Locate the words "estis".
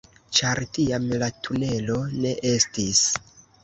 2.57-3.09